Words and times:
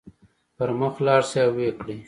پر 0.55 0.69
مخ 0.79 0.93
لاړ 1.05 1.21
شئ 1.29 1.41
او 1.45 1.51
ويې 1.55 1.71
کړئ. 1.79 1.97